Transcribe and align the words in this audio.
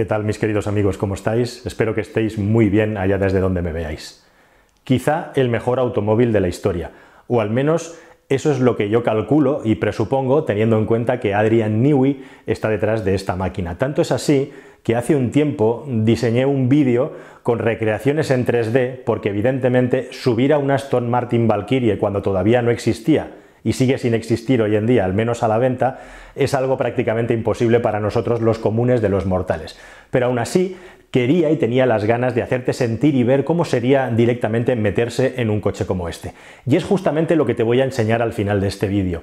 ¿Qué 0.00 0.06
tal 0.06 0.24
mis 0.24 0.38
queridos 0.38 0.66
amigos? 0.66 0.96
¿Cómo 0.96 1.12
estáis? 1.12 1.60
Espero 1.66 1.94
que 1.94 2.00
estéis 2.00 2.38
muy 2.38 2.70
bien 2.70 2.96
allá 2.96 3.18
desde 3.18 3.38
donde 3.38 3.60
me 3.60 3.70
veáis. 3.70 4.24
Quizá 4.82 5.30
el 5.34 5.50
mejor 5.50 5.78
automóvil 5.78 6.32
de 6.32 6.40
la 6.40 6.48
historia, 6.48 6.90
o 7.28 7.42
al 7.42 7.50
menos 7.50 7.98
eso 8.30 8.50
es 8.50 8.60
lo 8.60 8.78
que 8.78 8.88
yo 8.88 9.02
calculo 9.02 9.60
y 9.62 9.74
presupongo 9.74 10.44
teniendo 10.44 10.78
en 10.78 10.86
cuenta 10.86 11.20
que 11.20 11.34
Adrian 11.34 11.82
Newey 11.82 12.24
está 12.46 12.70
detrás 12.70 13.04
de 13.04 13.14
esta 13.14 13.36
máquina. 13.36 13.76
Tanto 13.76 14.00
es 14.00 14.10
así 14.10 14.50
que 14.82 14.96
hace 14.96 15.14
un 15.14 15.30
tiempo 15.30 15.84
diseñé 15.86 16.46
un 16.46 16.70
vídeo 16.70 17.12
con 17.42 17.58
recreaciones 17.58 18.30
en 18.30 18.46
3D 18.46 19.02
porque 19.04 19.28
evidentemente 19.28 20.08
subir 20.12 20.54
a 20.54 20.58
un 20.58 20.70
Aston 20.70 21.10
Martin 21.10 21.46
Valkyrie 21.46 21.98
cuando 21.98 22.22
todavía 22.22 22.62
no 22.62 22.70
existía 22.70 23.32
y 23.64 23.72
sigue 23.74 23.98
sin 23.98 24.14
existir 24.14 24.62
hoy 24.62 24.76
en 24.76 24.86
día, 24.86 25.04
al 25.04 25.14
menos 25.14 25.42
a 25.42 25.48
la 25.48 25.58
venta, 25.58 26.00
es 26.34 26.54
algo 26.54 26.76
prácticamente 26.76 27.34
imposible 27.34 27.80
para 27.80 28.00
nosotros 28.00 28.40
los 28.40 28.58
comunes 28.58 29.02
de 29.02 29.08
los 29.08 29.26
mortales. 29.26 29.78
Pero 30.10 30.26
aún 30.26 30.38
así, 30.38 30.76
quería 31.10 31.50
y 31.50 31.56
tenía 31.56 31.86
las 31.86 32.04
ganas 32.04 32.34
de 32.34 32.42
hacerte 32.42 32.72
sentir 32.72 33.14
y 33.14 33.24
ver 33.24 33.44
cómo 33.44 33.64
sería 33.64 34.08
directamente 34.08 34.76
meterse 34.76 35.34
en 35.36 35.50
un 35.50 35.60
coche 35.60 35.86
como 35.86 36.08
este. 36.08 36.32
Y 36.66 36.76
es 36.76 36.84
justamente 36.84 37.36
lo 37.36 37.46
que 37.46 37.54
te 37.54 37.62
voy 37.62 37.80
a 37.80 37.84
enseñar 37.84 38.22
al 38.22 38.32
final 38.32 38.60
de 38.60 38.68
este 38.68 38.88
vídeo. 38.88 39.22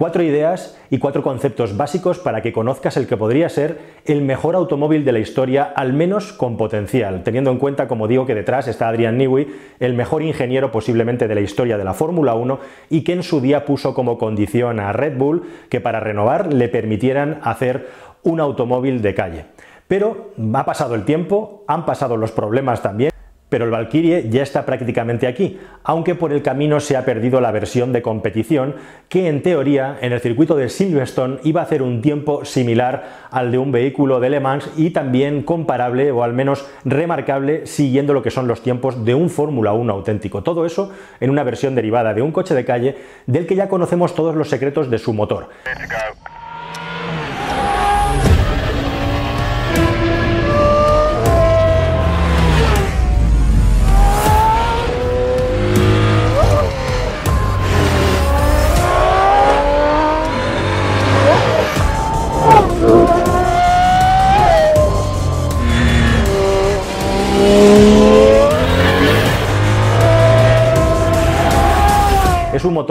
Cuatro 0.00 0.22
ideas 0.22 0.80
y 0.88 0.96
cuatro 0.96 1.22
conceptos 1.22 1.76
básicos 1.76 2.18
para 2.18 2.40
que 2.40 2.54
conozcas 2.54 2.96
el 2.96 3.06
que 3.06 3.18
podría 3.18 3.50
ser 3.50 3.78
el 4.06 4.22
mejor 4.22 4.54
automóvil 4.54 5.04
de 5.04 5.12
la 5.12 5.18
historia, 5.18 5.74
al 5.76 5.92
menos 5.92 6.32
con 6.32 6.56
potencial, 6.56 7.22
teniendo 7.22 7.50
en 7.50 7.58
cuenta, 7.58 7.86
como 7.86 8.08
digo, 8.08 8.24
que 8.24 8.34
detrás 8.34 8.66
está 8.66 8.88
Adrian 8.88 9.18
Newey, 9.18 9.48
el 9.78 9.92
mejor 9.92 10.22
ingeniero 10.22 10.72
posiblemente 10.72 11.28
de 11.28 11.34
la 11.34 11.42
historia 11.42 11.76
de 11.76 11.84
la 11.84 11.92
Fórmula 11.92 12.32
1 12.32 12.60
y 12.88 13.04
que 13.04 13.12
en 13.12 13.22
su 13.22 13.42
día 13.42 13.66
puso 13.66 13.92
como 13.92 14.16
condición 14.16 14.80
a 14.80 14.94
Red 14.94 15.18
Bull 15.18 15.42
que 15.68 15.82
para 15.82 16.00
renovar 16.00 16.50
le 16.50 16.70
permitieran 16.70 17.38
hacer 17.42 17.88
un 18.22 18.40
automóvil 18.40 19.02
de 19.02 19.14
calle. 19.14 19.44
Pero 19.86 20.30
ha 20.54 20.64
pasado 20.64 20.94
el 20.94 21.04
tiempo, 21.04 21.62
han 21.66 21.84
pasado 21.84 22.16
los 22.16 22.32
problemas 22.32 22.80
también 22.80 23.10
pero 23.50 23.66
el 23.66 23.70
Valkyrie 23.70 24.30
ya 24.30 24.42
está 24.42 24.64
prácticamente 24.64 25.26
aquí, 25.26 25.58
aunque 25.84 26.14
por 26.14 26.32
el 26.32 26.42
camino 26.42 26.80
se 26.80 26.96
ha 26.96 27.04
perdido 27.04 27.40
la 27.40 27.50
versión 27.50 27.92
de 27.92 28.00
competición 28.00 28.76
que 29.10 29.28
en 29.28 29.42
teoría 29.42 29.98
en 30.00 30.12
el 30.12 30.20
circuito 30.20 30.56
de 30.56 30.70
Silverstone 30.70 31.38
iba 31.42 31.60
a 31.60 31.64
hacer 31.64 31.82
un 31.82 32.00
tiempo 32.00 32.44
similar 32.44 33.26
al 33.30 33.50
de 33.50 33.58
un 33.58 33.72
vehículo 33.72 34.20
de 34.20 34.30
Le 34.30 34.40
Mans 34.40 34.70
y 34.76 34.90
también 34.90 35.42
comparable 35.42 36.10
o 36.12 36.22
al 36.22 36.32
menos 36.32 36.66
remarcable 36.84 37.66
siguiendo 37.66 38.14
lo 38.14 38.22
que 38.22 38.30
son 38.30 38.46
los 38.46 38.62
tiempos 38.62 39.04
de 39.04 39.14
un 39.14 39.28
Fórmula 39.28 39.72
1 39.72 39.92
auténtico. 39.92 40.42
Todo 40.42 40.64
eso 40.64 40.92
en 41.18 41.30
una 41.30 41.42
versión 41.42 41.74
derivada 41.74 42.14
de 42.14 42.22
un 42.22 42.32
coche 42.32 42.54
de 42.54 42.64
calle 42.64 42.96
del 43.26 43.46
que 43.46 43.56
ya 43.56 43.68
conocemos 43.68 44.14
todos 44.14 44.36
los 44.36 44.48
secretos 44.48 44.90
de 44.90 44.98
su 44.98 45.12
motor. 45.12 45.48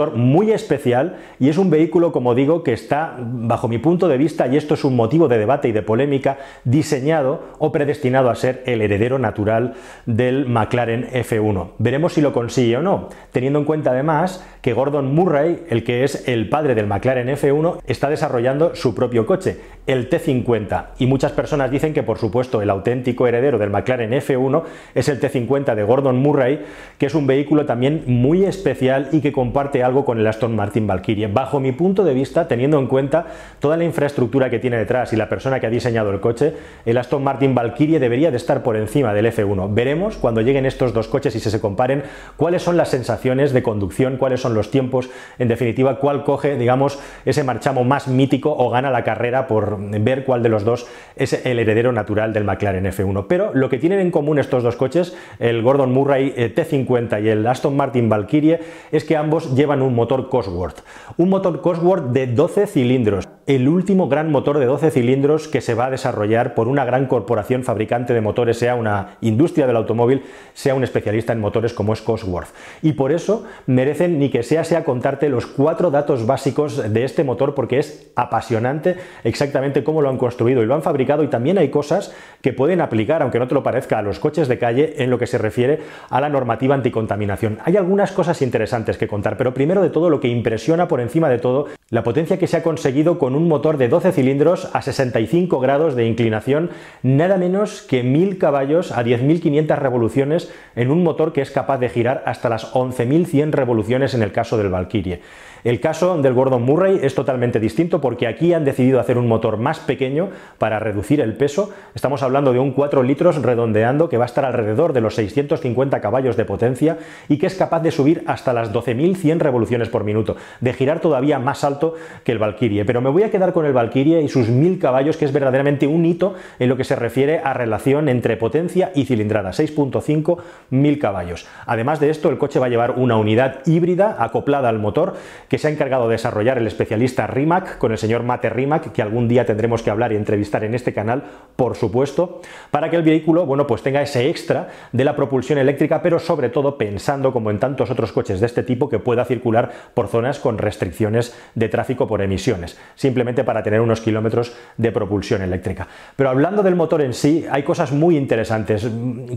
Muy 0.06 0.50
especial 0.52 1.18
y 1.38 1.48
es 1.48 1.58
un 1.58 1.70
vehículo, 1.70 2.12
como 2.12 2.34
digo, 2.34 2.62
que 2.62 2.72
está, 2.72 3.16
bajo 3.18 3.68
mi 3.68 3.78
punto 3.78 4.08
de 4.08 4.18
vista, 4.18 4.46
y 4.46 4.56
esto 4.56 4.74
es 4.74 4.84
un 4.84 4.96
motivo 4.96 5.28
de 5.28 5.38
debate 5.38 5.68
y 5.68 5.72
de 5.72 5.82
polémica, 5.82 6.38
diseñado 6.64 7.42
o 7.58 7.72
predestinado 7.72 8.30
a 8.30 8.34
ser 8.34 8.62
el 8.66 8.80
heredero 8.82 9.18
natural 9.18 9.74
del 10.06 10.46
McLaren 10.46 11.08
F1. 11.12 11.72
Veremos 11.78 12.14
si 12.14 12.20
lo 12.20 12.32
consigue 12.32 12.76
o 12.76 12.82
no, 12.82 13.08
teniendo 13.32 13.58
en 13.58 13.64
cuenta 13.64 13.90
además 13.90 14.44
que 14.62 14.72
Gordon 14.72 15.14
Murray, 15.14 15.64
el 15.68 15.84
que 15.84 16.04
es 16.04 16.26
el 16.28 16.48
padre 16.48 16.74
del 16.74 16.86
McLaren 16.86 17.28
F1, 17.28 17.78
está 17.86 18.08
desarrollando 18.08 18.74
su 18.74 18.94
propio 18.94 19.26
coche, 19.26 19.60
el 19.90 20.08
T50. 20.08 20.84
Y 20.98 21.06
muchas 21.06 21.32
personas 21.32 21.70
dicen 21.70 21.92
que, 21.92 22.04
por 22.04 22.18
supuesto, 22.18 22.62
el 22.62 22.70
auténtico 22.70 23.26
heredero 23.26 23.58
del 23.58 23.70
McLaren 23.70 24.12
F1 24.12 24.62
es 24.94 25.08
el 25.08 25.20
T50 25.20 25.74
de 25.74 25.82
Gordon 25.82 26.16
Murray, 26.16 26.64
que 26.96 27.06
es 27.06 27.14
un 27.16 27.26
vehículo 27.26 27.66
también 27.66 28.04
muy 28.06 28.44
especial 28.44 29.08
y 29.10 29.20
que 29.20 29.32
comparte 29.32 29.82
algo 29.82 30.04
con 30.04 30.20
el 30.20 30.26
Aston 30.28 30.54
Martin 30.54 30.86
Valkyrie. 30.86 31.26
Bajo 31.26 31.58
mi 31.58 31.72
punto 31.72 32.04
de 32.04 32.14
vista, 32.14 32.46
teniendo 32.46 32.78
en 32.78 32.86
cuenta 32.86 33.26
toda 33.58 33.76
la 33.76 33.84
infraestructura 33.84 34.48
que 34.48 34.60
tiene 34.60 34.76
detrás 34.76 35.12
y 35.12 35.16
la 35.16 35.28
persona 35.28 35.58
que 35.58 35.66
ha 35.66 35.70
diseñado 35.70 36.10
el 36.10 36.20
coche, 36.20 36.54
el 36.86 36.96
Aston 36.96 37.24
Martin 37.24 37.56
Valkyrie 37.56 37.98
debería 37.98 38.30
de 38.30 38.36
estar 38.36 38.62
por 38.62 38.76
encima 38.76 39.12
del 39.12 39.26
F1. 39.26 39.74
Veremos 39.74 40.16
cuando 40.18 40.40
lleguen 40.40 40.66
estos 40.66 40.92
dos 40.92 41.08
coches 41.08 41.34
y 41.34 41.40
se, 41.40 41.60
comparen 41.60 42.04
cuáles 42.36 42.62
son 42.62 42.76
las 42.76 42.90
sensaciones 42.90 43.52
de 43.52 43.64
conducción, 43.64 44.18
cuáles 44.18 44.40
son 44.40 44.54
los 44.54 44.70
tiempos, 44.70 45.10
en 45.40 45.48
definitiva, 45.48 45.98
cuál 45.98 46.22
coge, 46.22 46.56
digamos, 46.56 47.00
ese 47.24 47.42
marchamo 47.42 47.82
más 47.82 48.06
mítico 48.06 48.54
o 48.56 48.70
gana 48.70 48.90
la 48.90 49.02
carrera 49.02 49.48
por 49.48 49.79
ver 49.80 50.24
cuál 50.24 50.42
de 50.42 50.48
los 50.48 50.64
dos 50.64 50.86
es 51.16 51.44
el 51.44 51.58
heredero 51.58 51.92
natural 51.92 52.32
del 52.32 52.44
McLaren 52.44 52.84
F1. 52.84 53.26
Pero 53.28 53.52
lo 53.54 53.68
que 53.68 53.78
tienen 53.78 54.00
en 54.00 54.10
común 54.10 54.38
estos 54.38 54.62
dos 54.62 54.76
coches, 54.76 55.16
el 55.38 55.62
Gordon 55.62 55.92
Murray 55.92 56.32
eh, 56.36 56.54
T50 56.54 57.22
y 57.22 57.28
el 57.28 57.46
Aston 57.46 57.76
Martin 57.76 58.08
Valkyrie, 58.08 58.60
es 58.90 59.04
que 59.04 59.16
ambos 59.16 59.54
llevan 59.54 59.82
un 59.82 59.94
motor 59.94 60.28
Cosworth. 60.28 60.80
Un 61.16 61.28
motor 61.28 61.60
Cosworth 61.60 62.10
de 62.12 62.26
12 62.26 62.66
cilindros, 62.66 63.28
el 63.46 63.68
último 63.68 64.08
gran 64.08 64.30
motor 64.30 64.58
de 64.58 64.66
12 64.66 64.90
cilindros 64.90 65.48
que 65.48 65.60
se 65.60 65.74
va 65.74 65.86
a 65.86 65.90
desarrollar 65.90 66.54
por 66.54 66.68
una 66.68 66.84
gran 66.84 67.06
corporación 67.06 67.64
fabricante 67.64 68.14
de 68.14 68.20
motores, 68.20 68.58
sea 68.58 68.74
una 68.74 69.18
industria 69.20 69.66
del 69.66 69.76
automóvil, 69.76 70.22
sea 70.54 70.74
un 70.74 70.84
especialista 70.84 71.32
en 71.32 71.40
motores 71.40 71.72
como 71.72 71.92
es 71.92 72.02
Cosworth. 72.02 72.48
Y 72.82 72.92
por 72.92 73.12
eso 73.12 73.44
merecen 73.66 74.18
ni 74.18 74.30
que 74.30 74.42
sea 74.42 74.64
sea 74.64 74.84
contarte 74.84 75.28
los 75.28 75.46
cuatro 75.46 75.90
datos 75.90 76.26
básicos 76.26 76.92
de 76.92 77.04
este 77.04 77.24
motor 77.24 77.54
porque 77.54 77.78
es 77.78 78.10
apasionante 78.16 78.96
exactamente 79.24 79.69
cómo 79.84 80.02
lo 80.02 80.10
han 80.10 80.18
construido 80.18 80.62
y 80.62 80.66
lo 80.66 80.74
han 80.74 80.82
fabricado 80.82 81.22
y 81.22 81.28
también 81.28 81.58
hay 81.58 81.68
cosas 81.68 82.14
que 82.42 82.52
pueden 82.52 82.80
aplicar, 82.80 83.22
aunque 83.22 83.38
no 83.38 83.48
te 83.48 83.54
lo 83.54 83.62
parezca, 83.62 83.98
a 83.98 84.02
los 84.02 84.18
coches 84.18 84.48
de 84.48 84.58
calle 84.58 84.94
en 84.98 85.10
lo 85.10 85.18
que 85.18 85.26
se 85.26 85.38
refiere 85.38 85.80
a 86.08 86.20
la 86.20 86.28
normativa 86.28 86.74
anticontaminación. 86.74 87.58
Hay 87.64 87.76
algunas 87.76 88.12
cosas 88.12 88.42
interesantes 88.42 88.98
que 88.98 89.08
contar, 89.08 89.36
pero 89.36 89.54
primero 89.54 89.82
de 89.82 89.90
todo 89.90 90.10
lo 90.10 90.20
que 90.20 90.28
impresiona 90.28 90.88
por 90.88 91.00
encima 91.00 91.28
de 91.28 91.38
todo, 91.38 91.66
la 91.90 92.02
potencia 92.02 92.38
que 92.38 92.46
se 92.46 92.56
ha 92.56 92.62
conseguido 92.62 93.18
con 93.18 93.34
un 93.34 93.48
motor 93.48 93.76
de 93.76 93.88
12 93.88 94.12
cilindros 94.12 94.70
a 94.74 94.82
65 94.82 95.60
grados 95.60 95.94
de 95.94 96.06
inclinación, 96.06 96.70
nada 97.02 97.36
menos 97.36 97.82
que 97.82 98.02
1000 98.02 98.38
caballos 98.38 98.92
a 98.92 99.04
10.500 99.04 99.76
revoluciones 99.76 100.52
en 100.76 100.90
un 100.90 101.02
motor 101.02 101.32
que 101.32 101.42
es 101.42 101.50
capaz 101.50 101.78
de 101.78 101.88
girar 101.88 102.22
hasta 102.26 102.48
las 102.48 102.72
11.100 102.74 103.52
revoluciones 103.52 104.14
en 104.14 104.22
el 104.22 104.32
caso 104.32 104.56
del 104.56 104.70
Valkyrie. 104.70 105.20
El 105.62 105.80
caso 105.80 106.16
del 106.16 106.32
Gordon 106.32 106.62
Murray 106.62 107.00
es 107.02 107.14
totalmente 107.14 107.60
distinto 107.60 108.00
porque 108.00 108.26
aquí 108.26 108.54
han 108.54 108.64
decidido 108.64 108.98
hacer 108.98 109.18
un 109.18 109.28
motor 109.28 109.49
más 109.56 109.80
pequeño 109.80 110.30
para 110.58 110.78
reducir 110.78 111.20
el 111.20 111.34
peso. 111.34 111.70
Estamos 111.94 112.22
hablando 112.22 112.52
de 112.52 112.58
un 112.58 112.72
4 112.72 113.02
litros 113.02 113.40
redondeando 113.42 114.08
que 114.08 114.18
va 114.18 114.24
a 114.24 114.26
estar 114.26 114.44
alrededor 114.44 114.92
de 114.92 115.00
los 115.00 115.14
650 115.14 116.00
caballos 116.00 116.36
de 116.36 116.44
potencia 116.44 116.98
y 117.28 117.38
que 117.38 117.46
es 117.46 117.54
capaz 117.54 117.80
de 117.80 117.90
subir 117.90 118.22
hasta 118.26 118.52
las 118.52 118.72
12.100 118.72 119.38
revoluciones 119.38 119.88
por 119.88 120.04
minuto, 120.04 120.36
de 120.60 120.72
girar 120.72 121.00
todavía 121.00 121.38
más 121.38 121.64
alto 121.64 121.94
que 122.24 122.32
el 122.32 122.38
Valkyrie. 122.38 122.84
Pero 122.84 123.00
me 123.00 123.10
voy 123.10 123.22
a 123.22 123.30
quedar 123.30 123.52
con 123.52 123.66
el 123.66 123.72
Valkyrie 123.72 124.22
y 124.22 124.28
sus 124.28 124.48
1000 124.48 124.78
caballos, 124.78 125.16
que 125.16 125.24
es 125.24 125.32
verdaderamente 125.32 125.86
un 125.86 126.04
hito 126.04 126.34
en 126.58 126.68
lo 126.68 126.76
que 126.76 126.84
se 126.84 126.96
refiere 126.96 127.40
a 127.42 127.54
relación 127.54 128.08
entre 128.08 128.36
potencia 128.36 128.92
y 128.94 129.04
cilindrada, 129.04 129.50
6.5 129.50 130.38
mil 130.70 130.98
caballos. 130.98 131.46
Además 131.66 132.00
de 132.00 132.10
esto, 132.10 132.28
el 132.28 132.38
coche 132.38 132.58
va 132.58 132.66
a 132.66 132.70
llevar 132.70 132.92
una 132.92 133.16
unidad 133.16 133.60
híbrida 133.66 134.16
acoplada 134.18 134.68
al 134.68 134.78
motor 134.78 135.14
que 135.48 135.58
se 135.58 135.68
ha 135.68 135.70
encargado 135.70 136.08
de 136.08 136.12
desarrollar 136.12 136.58
el 136.58 136.66
especialista 136.66 137.26
Rimac, 137.26 137.78
con 137.78 137.92
el 137.92 137.98
señor 137.98 138.22
Mate 138.22 138.50
Rimac, 138.50 138.92
que 138.92 139.02
algún 139.02 139.28
día 139.28 139.39
tendremos 139.44 139.82
que 139.82 139.90
hablar 139.90 140.12
y 140.12 140.16
entrevistar 140.16 140.64
en 140.64 140.74
este 140.74 140.92
canal, 140.92 141.22
por 141.56 141.76
supuesto, 141.76 142.40
para 142.70 142.90
que 142.90 142.96
el 142.96 143.02
vehículo, 143.02 143.46
bueno, 143.46 143.66
pues 143.66 143.82
tenga 143.82 144.02
ese 144.02 144.28
extra 144.28 144.68
de 144.92 145.04
la 145.04 145.16
propulsión 145.16 145.58
eléctrica, 145.58 146.02
pero 146.02 146.18
sobre 146.18 146.48
todo 146.48 146.78
pensando, 146.78 147.32
como 147.32 147.50
en 147.50 147.58
tantos 147.58 147.90
otros 147.90 148.12
coches 148.12 148.40
de 148.40 148.46
este 148.46 148.62
tipo, 148.62 148.88
que 148.88 148.98
pueda 148.98 149.24
circular 149.24 149.70
por 149.94 150.08
zonas 150.08 150.38
con 150.38 150.58
restricciones 150.58 151.36
de 151.54 151.68
tráfico 151.68 152.06
por 152.06 152.22
emisiones, 152.22 152.78
simplemente 152.94 153.44
para 153.44 153.62
tener 153.62 153.80
unos 153.80 154.00
kilómetros 154.00 154.54
de 154.76 154.92
propulsión 154.92 155.42
eléctrica. 155.42 155.88
Pero 156.16 156.30
hablando 156.30 156.62
del 156.62 156.76
motor 156.76 157.02
en 157.02 157.14
sí, 157.14 157.46
hay 157.50 157.62
cosas 157.62 157.92
muy 157.92 158.16
interesantes. 158.16 158.88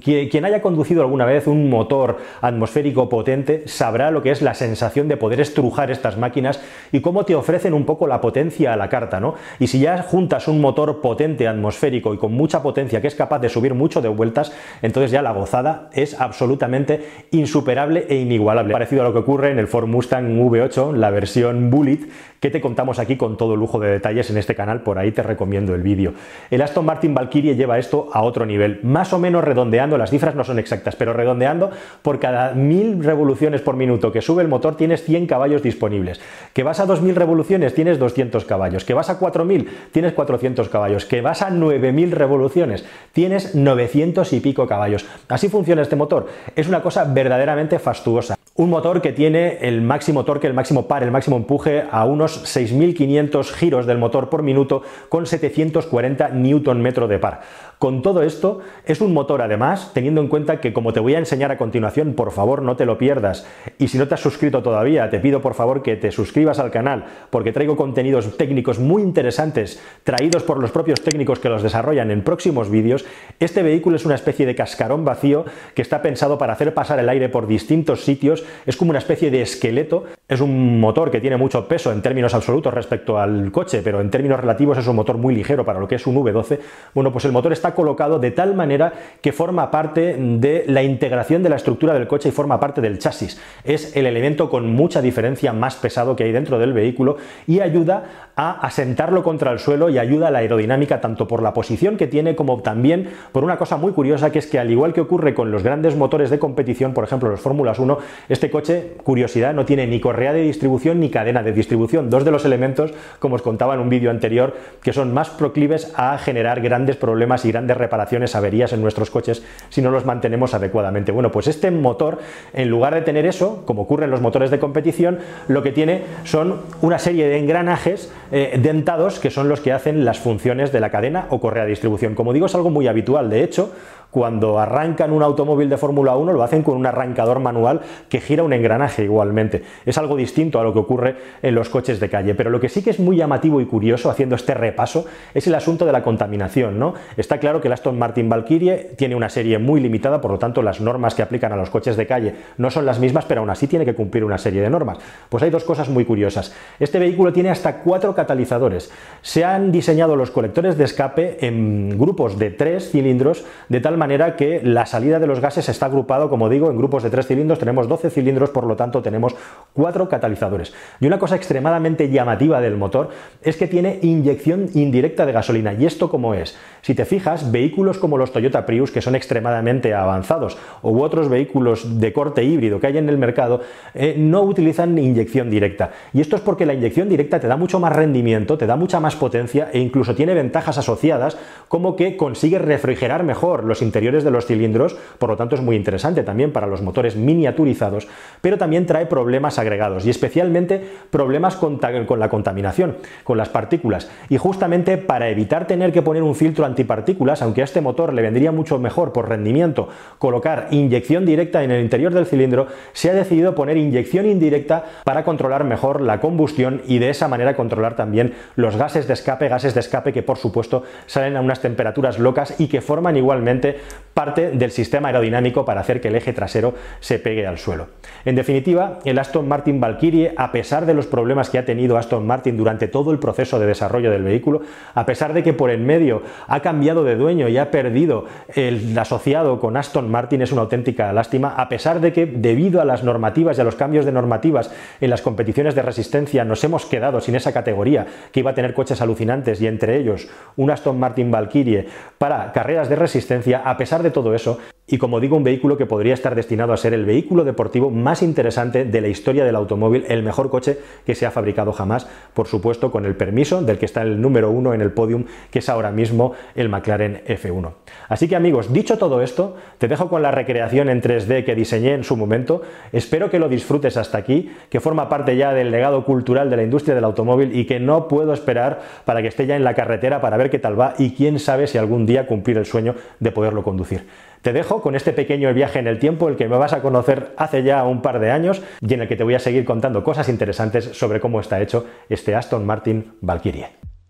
Quien 0.04 0.46
haya 0.46 0.62
conducido 0.62 1.02
alguna 1.02 1.26
vez 1.26 1.48
un 1.48 1.70
motor 1.70 2.18
atmosférico 2.42 3.10
potente 3.10 3.64
sabrá 3.68 4.12
lo 4.12 4.22
que 4.22 4.32
es 4.32 4.42
la 4.42 4.54
sensación 4.54 5.08
de 5.08 5.18
poder 5.18 5.42
estrujar 5.42 5.92
estas 5.92 6.18
máquinas 6.18 6.62
y 6.92 7.02
cómo 7.02 7.26
te 7.26 7.36
ofrecen 7.36 7.74
un 7.74 7.86
poco 7.86 8.08
la 8.08 8.22
potencia 8.22 8.74
a 8.74 8.76
la 8.76 8.90
carta, 8.90 9.20
¿no? 9.20 9.36
Y 9.60 9.68
si 9.68 9.80
ya 9.80 9.93
juntas 10.02 10.48
un 10.48 10.60
motor 10.60 11.02
potente 11.02 11.48
atmosférico 11.48 12.14
y 12.14 12.18
con 12.18 12.34
mucha 12.34 12.64
potencia 12.64 13.02
que 13.02 13.08
es 13.08 13.16
capaz 13.16 13.40
de 13.40 13.50
subir 13.50 13.74
mucho 13.74 14.02
de 14.02 14.10
vueltas, 14.10 14.52
entonces 14.82 15.12
ya 15.12 15.22
la 15.22 15.32
gozada 15.32 15.90
es 15.94 16.20
absolutamente 16.20 17.08
insuperable 17.32 18.06
e 18.10 18.16
inigualable. 18.16 18.74
Parecido 18.74 19.04
a 19.04 19.06
lo 19.06 19.14
que 19.14 19.20
ocurre 19.20 19.52
en 19.52 19.60
el 19.60 19.68
Ford 19.68 19.88
Mustang 19.88 20.38
V8, 20.38 20.94
la 20.94 21.12
versión 21.12 21.70
Bullet, 21.70 22.00
que 22.44 22.52
te 22.52 22.60
contamos 22.60 23.00
aquí 23.00 23.16
con 23.16 23.38
todo 23.38 23.56
lujo 23.56 23.80
de 23.80 23.90
detalles 23.90 24.30
en 24.30 24.36
este 24.36 24.54
canal, 24.54 24.82
por 24.82 25.00
ahí 25.00 25.14
te 25.14 25.24
recomiendo 25.24 25.74
el 25.76 25.82
vídeo. 25.82 26.14
El 26.52 26.62
Aston 26.62 26.84
Martin 26.84 27.16
Valkyrie 27.16 27.56
lleva 27.56 27.80
esto 27.80 28.10
a 28.12 28.22
otro 28.22 28.46
nivel, 28.46 28.82
más 28.84 29.14
o 29.14 29.18
menos 29.18 29.46
redondeando, 29.46 29.98
las 29.98 30.10
cifras 30.10 30.36
no 30.36 30.44
son 30.44 30.60
exactas, 30.60 30.98
pero 30.98 31.14
redondeando, 31.14 31.72
por 32.02 32.20
cada 32.20 32.54
mil 32.54 33.02
revoluciones 33.02 33.62
por 33.62 33.78
minuto 33.78 34.12
que 34.12 34.22
sube 34.22 34.42
el 34.42 34.50
motor 34.50 34.76
tienes 34.76 35.06
100 35.06 35.26
caballos 35.26 35.64
disponibles. 35.64 36.20
Que 36.52 36.64
vas 36.64 36.82
a 36.82 36.86
2000 36.86 37.16
revoluciones 37.16 37.74
tienes 37.76 37.98
200 37.98 38.44
caballos. 38.44 38.84
Que 38.84 38.94
vas 38.94 39.10
a 39.10 39.18
4000 39.18 39.70
tienes 39.94 40.12
400 40.12 40.68
caballos. 40.68 41.06
Que 41.06 41.22
vas 41.22 41.44
a 41.44 41.50
9000 41.50 42.12
revoluciones 42.12 42.86
tienes 43.14 43.56
900 43.56 44.34
y 44.34 44.42
pico 44.42 44.68
caballos. 44.68 45.06
Así 45.30 45.48
funciona 45.48 45.82
este 45.82 45.96
motor. 45.96 46.28
Es 46.58 46.68
una 46.68 46.82
cosa 46.82 47.06
verdaderamente 47.06 47.80
fastuosa. 47.80 48.36
Un 48.56 48.70
motor 48.70 49.02
que 49.02 49.14
tiene 49.14 49.58
el 49.62 49.82
máximo 49.82 50.26
torque, 50.26 50.46
el 50.46 50.54
máximo 50.54 50.88
par, 50.88 51.02
el 51.02 51.10
máximo 51.10 51.38
empuje 51.38 51.86
a 51.90 52.06
unos 52.06 52.44
6.500 52.56 53.52
giros 53.52 53.88
del 53.88 53.98
motor 53.98 54.30
por 54.30 54.44
minuto 54.44 54.84
con 55.10 55.26
740 55.26 56.30
Nm 56.30 57.08
de 57.08 57.18
par. 57.18 57.42
Con 57.80 58.04
todo 58.04 58.22
esto, 58.22 58.60
es 58.86 59.02
un 59.02 59.12
motor 59.12 59.42
además, 59.42 59.92
teniendo 59.94 60.22
en 60.22 60.28
cuenta 60.28 60.62
que 60.62 60.72
como 60.72 60.94
te 60.94 61.00
voy 61.00 61.16
a 61.16 61.18
enseñar 61.18 61.52
a 61.52 61.58
continuación, 61.58 62.14
por 62.14 62.32
favor 62.32 62.62
no 62.62 62.78
te 62.78 62.86
lo 62.86 62.98
pierdas. 63.00 63.46
Y 63.80 63.88
si 63.88 63.98
no 63.98 64.08
te 64.08 64.14
has 64.14 64.22
suscrito 64.22 64.62
todavía, 64.62 65.10
te 65.10 65.20
pido 65.20 65.42
por 65.42 65.56
favor 65.56 65.82
que 65.82 65.98
te 65.98 66.12
suscribas 66.12 66.60
al 66.60 66.72
canal, 66.72 67.06
porque 67.32 67.52
traigo 67.52 67.76
contenidos 67.76 68.38
técnicos 68.38 68.78
muy 68.80 69.02
interesantes, 69.02 69.82
traídos 70.04 70.44
por 70.44 70.60
los 70.60 70.72
propios 70.72 71.02
técnicos 71.02 71.40
que 71.40 71.50
los 71.50 71.64
desarrollan 71.64 72.12
en 72.12 72.24
próximos 72.24 72.70
vídeos. 72.70 73.04
Este 73.40 73.64
vehículo 73.64 73.96
es 73.96 74.06
una 74.06 74.16
especie 74.16 74.46
de 74.46 74.56
cascarón 74.56 75.04
vacío 75.04 75.44
que 75.74 75.82
está 75.82 76.04
pensado 76.04 76.38
para 76.38 76.54
hacer 76.54 76.74
pasar 76.74 77.00
el 77.00 77.10
aire 77.10 77.28
por 77.28 77.48
distintos 77.48 78.06
sitios. 78.06 78.43
Es 78.66 78.78
como 78.78 78.90
una 78.90 79.00
especie 79.00 79.32
de 79.32 79.42
esqueleto. 79.42 80.06
Es 80.28 80.42
un 80.42 80.80
motor 80.80 81.12
que 81.12 81.20
tiene 81.20 81.38
mucho 81.38 81.68
peso 81.68 81.92
en 81.92 82.02
términos 82.02 82.34
absolutos 82.34 82.74
respecto 82.74 83.18
al 83.18 83.52
coche, 83.52 83.82
pero 83.84 84.02
en 84.02 84.10
términos 84.10 84.40
relativos 84.40 84.78
es 84.78 84.88
un 84.88 84.96
motor 84.96 85.18
muy 85.18 85.36
ligero 85.36 85.66
para 85.66 85.80
lo 85.80 85.88
que 85.88 85.96
es 85.96 86.08
un 86.08 86.16
V12. 86.16 86.60
Bueno, 86.94 87.12
pues 87.12 87.26
el 87.26 87.32
motor 87.32 87.54
está 87.54 87.74
colocado 87.74 88.20
de 88.20 88.32
tal 88.32 88.56
manera 88.56 88.94
que 89.22 89.32
forma 89.32 89.72
parte 89.72 90.16
de 90.18 90.66
la 90.68 90.84
integración 90.84 91.44
de 91.44 91.50
la 91.50 91.56
estructura 91.56 91.94
del 91.94 92.08
coche 92.08 92.30
y 92.30 92.32
forma 92.32 92.60
parte 92.60 92.82
del 92.82 93.00
chasis. 93.00 93.40
Es 93.64 93.96
el 93.96 94.06
elemento 94.06 94.50
con 94.50 94.72
mucha 94.74 95.02
diferencia 95.02 95.54
más 95.54 95.76
pesado 95.76 96.16
que 96.16 96.24
hay 96.24 96.32
dentro 96.32 96.60
del 96.60 96.74
vehículo 96.74 97.18
y 97.48 97.60
ayuda 97.60 98.32
a 98.36 98.52
asentarlo 98.66 99.24
contra 99.24 99.52
el 99.52 99.60
suelo 99.60 99.90
y 99.90 100.00
ayuda 100.00 100.28
a 100.28 100.32
la 100.32 100.40
aerodinámica 100.40 101.02
tanto 101.02 101.28
por 101.28 101.42
la 101.44 101.54
posición 101.54 101.98
que 101.98 102.08
tiene 102.08 102.36
como 102.36 102.62
también 102.62 103.10
por 103.32 103.44
una 103.44 103.58
cosa 103.58 103.78
muy 103.78 103.92
curiosa 103.92 104.32
que 104.32 104.40
es 104.40 104.48
que 104.48 104.60
al 104.60 104.72
igual 104.72 104.94
que 104.94 105.02
ocurre 105.02 105.34
con 105.34 105.52
los 105.52 105.64
grandes 105.64 105.96
motores 105.96 106.30
de 106.30 106.40
competición, 106.40 106.94
por 106.94 107.04
ejemplo 107.04 107.30
los 107.30 107.40
Fórmulas 107.40 107.80
1, 107.80 107.98
este 108.34 108.50
coche, 108.50 108.92
curiosidad, 109.04 109.54
no 109.54 109.66
tiene 109.66 109.88
ni 109.88 110.00
correa 110.00 110.34
de 110.34 110.42
distribución 110.42 111.00
ni 111.00 111.10
cadena 111.10 111.44
de 111.44 111.54
distribución, 111.54 112.10
dos 112.10 112.26
de 112.26 112.32
los 112.32 112.46
elementos, 112.46 112.94
como 113.20 113.36
os 113.36 113.42
contaba 113.42 113.74
en 113.76 113.80
un 113.80 113.90
vídeo 113.90 114.12
anterior, 114.12 114.56
que 114.82 114.94
son 114.94 115.14
más 115.14 115.30
proclives 115.30 115.94
a 115.96 116.18
generar 116.18 116.62
grandes 116.62 116.96
problemas 116.96 117.46
y 117.46 117.52
grandes 117.52 117.78
reparaciones, 117.78 118.36
averías 118.36 118.74
en 118.74 118.82
nuestros 118.82 119.10
coches 119.10 119.44
si 119.70 119.82
no 119.82 119.92
los 119.92 120.06
mantenemos 120.06 120.54
adecuadamente. 120.54 121.12
Bueno, 121.12 121.32
pues 121.32 121.48
este 121.48 121.72
motor, 121.72 122.20
en 122.54 122.70
lugar 122.70 122.94
de 122.96 123.02
tener 123.02 123.26
eso, 123.26 123.64
como 123.66 123.84
ocurre 123.84 124.06
en 124.06 124.12
los 124.12 124.22
motores 124.22 124.52
de 124.52 124.60
competición, 124.60 125.20
lo 125.48 125.64
que 125.64 125.72
tiene 125.72 126.02
son 126.24 126.62
una 126.82 127.00
serie 127.00 127.28
de 127.28 127.38
engranajes 127.38 128.12
eh, 128.32 128.60
dentados 128.62 129.20
que 129.20 129.30
son 129.30 129.48
los 129.48 129.62
que 129.62 129.72
hacen 129.72 130.06
las 130.06 130.20
funciones 130.20 130.72
de 130.72 130.80
la 130.80 130.90
cadena 130.90 131.28
o 131.30 131.40
correa 131.40 131.64
de 131.64 131.70
distribución. 131.70 132.16
Como 132.16 132.34
digo, 132.34 132.48
es 132.48 132.56
algo 132.56 132.70
muy 132.70 132.88
habitual. 132.88 133.30
De 133.30 133.44
hecho, 133.44 133.72
cuando 134.14 134.60
arrancan 134.60 135.12
un 135.12 135.24
automóvil 135.24 135.70
de 135.70 135.78
Fórmula 135.78 136.16
1 136.16 136.34
lo 136.34 136.44
hacen 136.44 136.62
con 136.62 136.78
un 136.78 136.86
arrancador 136.86 137.40
manual 137.40 137.82
que 138.10 138.22
gira 138.22 138.44
un 138.44 138.54
engranaje 138.54 139.04
igualmente. 139.04 139.64
Es 139.88 139.98
algo 139.98 140.16
distinto 140.16 140.60
a 140.60 140.64
lo 140.64 140.72
que 140.72 140.78
ocurre 140.78 141.16
en 141.42 141.56
los 141.56 141.68
coches 141.68 142.00
de 142.00 142.10
calle, 142.10 142.36
pero 142.36 142.52
lo 142.52 142.60
que 142.60 142.70
sí 142.70 142.84
que 142.84 142.92
es 142.92 143.00
muy 143.00 143.18
llamativo 143.18 143.60
y 143.60 143.66
curioso 143.66 144.12
haciendo 144.12 144.36
este 144.36 144.54
repaso 144.54 145.06
es 145.34 145.48
el 145.48 145.56
asunto 145.56 145.84
de 145.88 145.92
la 145.94 146.04
contaminación, 146.04 146.78
¿no? 146.78 146.94
Está 147.18 147.40
claro 147.40 147.60
que 147.60 147.70
el 147.70 147.74
Aston 147.74 147.98
Martin 147.98 148.30
Valkyrie 148.30 148.92
tiene 148.96 149.16
una 149.16 149.30
serie 149.30 149.58
muy 149.58 149.82
limitada, 149.82 150.22
por 150.22 150.30
lo 150.30 150.38
tanto 150.38 150.62
las 150.62 150.80
normas 150.80 151.16
que 151.16 151.24
aplican 151.24 151.52
a 151.52 151.56
los 151.56 151.72
coches 151.72 151.98
de 151.98 152.06
calle 152.06 152.36
no 152.58 152.70
son 152.70 152.86
las 152.86 153.00
mismas, 153.00 153.26
pero 153.26 153.42
aún 153.42 153.50
así 153.50 153.66
tiene 153.66 153.84
que 153.84 153.96
cumplir 153.96 154.24
una 154.24 154.38
serie 154.38 154.62
de 154.62 154.70
normas. 154.70 155.00
Pues 155.28 155.42
hay 155.42 155.50
dos 155.50 155.64
cosas 155.64 155.90
muy 155.90 156.06
curiosas. 156.06 156.54
Este 156.80 157.00
vehículo 157.00 157.34
tiene 157.34 157.50
hasta 157.50 157.78
cuatro 157.78 158.14
catalizadores. 158.14 158.92
Se 159.24 159.44
han 159.44 159.72
diseñado 159.72 160.16
los 160.16 160.30
colectores 160.30 160.78
de 160.78 160.84
escape 160.84 161.48
en 161.48 161.98
grupos 161.98 162.38
de 162.38 162.52
tres 162.52 162.92
cilindros 162.92 163.44
de 163.70 163.80
tal 163.80 163.98
manera 164.04 164.36
que 164.36 164.60
la 164.62 164.86
salida 164.86 165.18
de 165.18 165.28
los 165.28 165.40
gases 165.40 165.70
está 165.70 165.86
agrupado, 165.86 166.30
como 166.30 166.50
digo, 166.50 166.70
en 166.70 166.78
grupos 166.78 167.04
de 167.04 167.10
tres 167.10 167.26
cilindros, 167.26 167.58
tenemos 167.58 167.88
12 167.88 168.10
cilindros, 168.10 168.50
por 168.50 168.66
lo 168.66 168.76
tanto 168.76 169.02
tenemos 169.02 169.34
cuatro 169.72 170.10
catalizadores. 170.10 170.74
Y 171.00 171.08
una 171.08 171.20
cosa 171.20 171.38
extremadamente 171.38 172.10
llamativa 172.10 172.60
del 172.60 172.76
motor 172.76 173.12
es 173.42 173.56
que 173.56 173.68
tiene 173.68 174.00
inyección 174.02 174.68
indirecta 174.74 175.26
de 175.26 175.32
gasolina. 175.32 175.72
¿Y 175.72 175.86
esto 175.86 176.10
cómo 176.10 176.34
es? 176.34 176.58
Si 176.82 176.96
te 176.96 177.06
fijas, 177.06 177.50
vehículos 177.50 177.98
como 177.98 178.18
los 178.18 178.34
Toyota 178.34 178.66
Prius, 178.66 178.92
que 178.92 179.02
son 179.02 179.16
extremadamente 179.16 179.94
avanzados, 179.94 180.58
u 180.82 181.02
otros 181.02 181.30
vehículos 181.30 182.02
de 182.02 182.12
corte 182.12 182.44
híbrido 182.44 182.82
que 182.82 182.88
hay 182.88 182.98
en 182.98 183.08
el 183.08 183.18
mercado, 183.18 183.62
eh, 183.94 184.16
no 184.18 184.42
utilizan 184.42 184.98
inyección 184.98 185.50
directa. 185.50 185.92
Y 186.12 186.20
esto 186.20 186.36
es 186.36 186.42
porque 186.42 186.66
la 186.66 186.74
inyección 186.74 187.08
directa 187.08 187.40
te 187.40 187.48
da 187.48 187.56
mucho 187.56 187.80
más 187.80 187.94
rendimiento, 187.94 188.58
te 188.58 188.68
da 188.68 188.76
mucha 188.76 189.00
más 189.00 189.16
potencia 189.16 189.70
e 189.72 189.80
incluso 189.80 190.14
tiene 190.14 190.34
ventajas 190.34 190.78
asociadas, 190.78 191.38
como 191.70 191.96
que 191.96 192.18
consigue 192.18 192.60
refrigerar 192.60 193.24
mejor 193.24 193.64
los 193.64 193.82
interiores 193.94 194.24
de 194.24 194.32
los 194.32 194.48
cilindros, 194.48 194.96
por 195.20 195.30
lo 195.30 195.38
tanto 195.38 195.54
es 195.54 195.62
muy 195.62 195.76
interesante 195.76 196.24
también 196.24 196.52
para 196.52 196.66
los 196.66 196.82
motores 196.82 197.16
miniaturizados, 197.16 198.08
pero 198.42 198.58
también 198.58 198.88
trae 198.88 199.06
problemas 199.06 199.60
agregados 199.60 200.08
y 200.08 200.10
especialmente 200.10 200.84
problemas 201.12 201.56
con, 201.56 201.80
con 202.08 202.20
la 202.20 202.30
contaminación, 202.30 202.98
con 203.24 203.38
las 203.38 203.50
partículas. 203.50 204.10
Y 204.30 204.38
justamente 204.38 204.98
para 204.98 205.30
evitar 205.30 205.68
tener 205.68 205.92
que 205.92 206.02
poner 206.02 206.24
un 206.24 206.34
filtro 206.34 206.66
antipartículas, 206.66 207.44
aunque 207.44 207.62
a 207.62 207.66
este 207.66 207.82
motor 207.82 208.14
le 208.14 208.24
vendría 208.24 208.52
mucho 208.52 208.80
mejor 208.80 209.14
por 209.14 209.30
rendimiento 209.30 209.90
colocar 210.18 210.70
inyección 210.72 211.24
directa 211.24 211.64
en 211.64 211.70
el 211.70 211.84
interior 211.84 212.16
del 212.16 212.26
cilindro, 212.26 212.66
se 212.94 213.12
ha 213.12 213.14
decidido 213.14 213.54
poner 213.54 213.78
inyección 213.78 214.26
indirecta 214.26 214.86
para 215.04 215.24
controlar 215.24 215.66
mejor 215.66 216.02
la 216.02 216.20
combustión 216.20 216.82
y 216.88 216.98
de 216.98 217.12
esa 217.12 217.28
manera 217.28 217.56
controlar 217.56 217.96
también 217.96 218.34
los 218.56 218.76
gases 218.76 219.08
de 219.08 219.14
escape, 219.14 219.50
gases 219.50 219.76
de 219.76 219.82
escape 219.82 220.14
que 220.14 220.24
por 220.24 220.38
supuesto 220.38 220.84
salen 221.06 221.38
a 221.38 221.42
unas 221.42 221.62
temperaturas 221.62 222.18
locas 222.18 222.60
y 222.60 222.68
que 222.68 222.82
forman 222.82 223.18
igualmente 223.18 223.78
parte 224.14 224.52
del 224.52 224.72
sistema 224.72 225.08
aerodinámico 225.08 225.66
para 225.66 225.82
hacer 225.82 226.00
que 226.00 226.10
el 226.10 226.16
eje 226.16 226.34
trasero 226.34 226.76
se 227.00 227.20
pegue 227.20 227.48
al 227.48 227.58
suelo. 227.58 227.88
En 228.26 228.36
definitiva, 228.36 229.00
el 229.06 229.18
Aston 229.18 229.48
Martin 229.48 229.82
Valkyrie, 229.82 230.34
a 230.38 230.52
pesar 230.52 230.86
de 230.86 230.94
los 230.94 231.08
problemas 231.08 231.50
que 231.50 231.58
ha 231.58 231.66
tenido 231.66 231.98
Aston 231.98 232.26
Martin 232.26 232.56
durante 232.56 232.88
todo 232.88 233.12
el 233.12 233.20
proceso 233.20 233.60
de 233.60 233.66
desarrollo 233.66 234.12
del 234.12 234.24
vehículo, 234.24 234.62
a 234.94 235.06
pesar 235.06 235.34
de 235.34 235.44
que 235.44 235.54
por 235.54 235.72
en 235.72 235.86
medio 235.86 236.22
ha 236.48 236.60
cambiado 236.60 237.04
de 237.04 237.16
dueño 237.16 237.48
y 237.48 237.58
ha 237.58 237.72
perdido 237.72 238.26
el 238.54 238.98
asociado 238.98 239.60
con 239.60 239.78
Aston 239.78 240.10
Martin, 240.12 240.42
es 240.42 240.52
una 240.52 240.62
auténtica 240.62 241.12
lástima, 241.12 241.50
a 241.50 241.68
pesar 241.70 242.00
de 242.00 242.14
que 242.14 242.26
debido 242.26 242.82
a 242.82 242.86
las 242.86 243.04
normativas 243.04 243.58
y 243.58 243.62
a 243.62 243.64
los 243.64 243.76
cambios 243.76 244.06
de 244.06 244.12
normativas 244.12 244.72
en 245.02 245.10
las 245.10 245.22
competiciones 245.22 245.76
de 245.76 245.82
resistencia 245.82 246.46
nos 246.46 246.64
hemos 246.64 246.86
quedado 246.86 247.20
sin 247.20 247.36
esa 247.36 247.52
categoría 247.52 248.06
que 248.32 248.42
iba 248.42 248.52
a 248.52 248.56
tener 248.56 248.74
coches 248.74 249.02
alucinantes 249.02 249.62
y 249.62 249.68
entre 249.68 249.98
ellos 249.98 250.28
un 250.56 250.70
Aston 250.70 251.00
Martin 251.00 251.32
Valkyrie 251.32 251.88
para 252.18 252.52
carreras 252.52 252.90
de 252.90 252.96
resistencia, 252.96 253.62
a 253.74 253.78
pesar 253.78 254.04
de 254.04 254.12
todo 254.12 254.34
eso, 254.34 254.60
y 254.86 254.98
como 254.98 255.22
digo, 255.22 255.38
un 255.38 255.46
vehículo 255.46 255.78
que 255.78 255.86
podría 255.86 256.14
estar 256.14 256.36
destinado 256.36 256.74
a 256.74 256.78
ser 256.78 256.94
el 256.94 257.06
vehículo 257.06 257.46
deportivo 257.46 257.90
más 257.90 258.22
interesante 258.22 258.84
de 258.84 259.02
la 259.02 259.08
historia 259.08 259.46
del 259.46 259.56
automóvil, 259.56 260.04
el 260.10 260.24
mejor 260.24 260.50
coche 260.50 260.78
que 261.06 261.16
se 261.16 261.26
ha 261.26 261.32
fabricado 261.32 261.72
jamás, 261.72 262.06
por 262.34 262.48
supuesto 262.48 262.92
con 262.92 263.06
el 263.06 263.16
permiso 263.16 263.62
del 263.62 263.78
que 263.78 263.86
está 263.86 264.02
el 264.02 264.20
número 264.20 264.52
uno 264.52 264.74
en 264.74 264.82
el 264.82 264.92
podium, 264.92 265.24
que 265.52 265.60
es 265.60 265.70
ahora 265.70 265.92
mismo 265.92 266.34
el 266.56 266.68
McLaren 266.68 267.22
F1. 267.26 267.72
Así 268.10 268.28
que 268.28 268.36
amigos, 268.36 268.74
dicho 268.74 268.98
todo 268.98 269.22
esto, 269.22 269.56
te 269.78 269.88
dejo 269.88 270.10
con 270.10 270.22
la 270.22 270.32
recreación 270.32 270.90
en 270.90 271.02
3D 271.02 271.46
que 271.46 271.56
diseñé 271.56 271.94
en 271.94 272.04
su 272.04 272.18
momento, 272.18 272.62
espero 272.92 273.30
que 273.30 273.40
lo 273.40 273.48
disfrutes 273.48 273.96
hasta 273.96 274.18
aquí, 274.18 274.52
que 274.70 274.82
forma 274.82 275.08
parte 275.08 275.38
ya 275.38 275.54
del 275.54 275.72
legado 275.72 276.04
cultural 276.04 276.50
de 276.50 276.58
la 276.58 276.64
industria 276.64 276.94
del 276.94 277.06
automóvil 277.06 277.56
y 277.56 277.66
que 277.66 277.80
no 277.80 278.10
puedo 278.10 278.34
esperar 278.34 278.82
para 279.06 279.22
que 279.22 279.30
esté 279.30 279.48
ya 279.48 279.56
en 279.56 279.64
la 279.64 279.76
carretera 279.76 280.20
para 280.20 280.36
ver 280.36 280.50
qué 280.50 280.60
tal 280.60 280.78
va 280.78 280.94
y 280.98 281.12
quién 281.12 281.40
sabe 281.40 281.68
si 281.68 281.78
algún 281.78 282.06
día 282.06 282.28
cumplir 282.28 282.58
el 282.58 282.66
sueño 282.66 282.96
de 283.22 283.32
poderlo 283.32 283.64
conducir. 283.64 284.06
Te 284.44 284.52
dejo 284.52 284.82
con 284.82 284.94
este 284.94 285.14
pequeño 285.14 285.54
viaje 285.54 285.80
en 285.80 285.88
el 285.88 286.00
tiempo, 286.00 286.28
el 286.28 286.36
que 286.36 286.50
me 286.50 286.58
vas 286.58 286.74
a 286.74 286.82
conocer 286.82 287.34
hace 287.38 287.64
ya 287.64 287.86
un 287.86 288.02
par 288.02 288.20
de 288.20 288.30
años 288.30 288.62
y 288.82 288.94
en 288.94 289.00
el 289.00 289.08
que 289.08 289.16
te 289.16 289.24
voy 289.24 289.36
a 289.36 289.40
seguir 289.40 289.64
contando 289.64 290.04
cosas 290.04 290.28
interesantes 290.28 290.84
sobre 290.84 291.22
cómo 291.22 291.40
está 291.40 291.62
hecho 291.62 291.86
este 292.10 292.36
Aston 292.36 292.66
Martin 292.66 293.14
Valkyrie. 293.22 293.70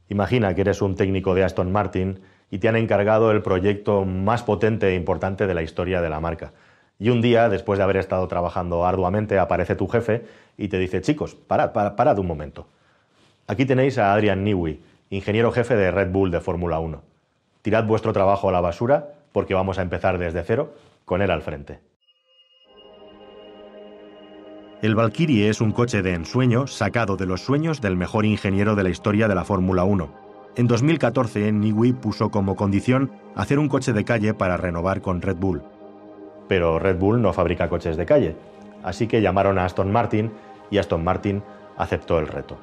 Imagina 0.09 0.55
que 0.55 0.61
eres 0.61 0.81
un 0.81 0.95
técnico 0.95 1.35
de 1.35 1.43
Aston 1.43 1.71
Martin 1.71 2.21
y 2.49 2.57
te 2.57 2.67
han 2.67 2.77
encargado 2.77 3.29
el 3.29 3.43
proyecto 3.43 4.05
más 4.05 4.41
potente 4.41 4.87
e 4.87 4.95
importante 4.95 5.45
de 5.45 5.53
la 5.53 5.61
historia 5.61 6.01
de 6.01 6.09
la 6.09 6.19
marca. 6.19 6.53
Y 6.97 7.11
un 7.11 7.21
día, 7.21 7.47
después 7.47 7.77
de 7.77 7.83
haber 7.83 7.97
estado 7.97 8.27
trabajando 8.27 8.87
arduamente, 8.87 9.37
aparece 9.37 9.75
tu 9.75 9.87
jefe 9.87 10.25
y 10.57 10.67
te 10.67 10.79
dice, 10.79 11.01
chicos, 11.01 11.35
parad, 11.35 11.73
parad, 11.73 12.17
un 12.17 12.25
momento. 12.25 12.65
Aquí 13.45 13.67
tenéis 13.67 13.99
a 13.99 14.11
Adrian 14.11 14.43
Newey, 14.43 14.81
ingeniero 15.11 15.51
jefe 15.51 15.75
de 15.75 15.91
Red 15.91 16.09
Bull 16.09 16.31
de 16.31 16.39
Fórmula 16.39 16.79
1. 16.79 17.03
Tirad 17.61 17.85
vuestro 17.85 18.13
trabajo 18.13 18.49
a 18.49 18.51
la 18.51 18.61
basura 18.61 19.13
porque 19.33 19.53
vamos 19.53 19.79
a 19.79 19.81
empezar 19.81 20.17
desde 20.17 20.43
cero 20.43 20.73
con 21.03 21.21
él 21.21 21.31
al 21.31 21.41
frente. 21.41 21.81
El 24.81 24.95
Valkyrie 24.95 25.49
es 25.49 25.61
un 25.61 25.71
coche 25.71 26.01
de 26.01 26.13
ensueño 26.13 26.67
sacado 26.67 27.15
de 27.15 27.25
los 27.25 27.41
sueños 27.41 27.79
del 27.79 27.95
mejor 27.95 28.25
ingeniero 28.25 28.75
de 28.75 28.83
la 28.83 28.89
historia 28.89 29.29
de 29.29 29.35
la 29.35 29.45
Fórmula 29.45 29.85
1. 29.85 30.13
En 30.57 30.67
2014, 30.67 31.51
Newey 31.53 31.93
puso 31.93 32.29
como 32.29 32.55
condición 32.55 33.11
hacer 33.33 33.59
un 33.59 33.69
coche 33.69 33.93
de 33.93 34.03
calle 34.03 34.33
para 34.33 34.57
renovar 34.57 35.01
con 35.01 35.21
Red 35.21 35.37
Bull. 35.37 35.63
Pero 36.49 36.79
Red 36.79 36.97
Bull 36.97 37.21
no 37.21 37.31
fabrica 37.31 37.69
coches 37.69 37.95
de 37.95 38.05
calle, 38.05 38.35
así 38.83 39.07
que 39.07 39.21
llamaron 39.21 39.57
a 39.57 39.65
Aston 39.65 39.89
Martin 39.91 40.31
y 40.69 40.79
Aston 40.79 41.03
Martin 41.03 41.41
aceptó 41.77 42.19
el 42.19 42.27
reto. 42.27 42.57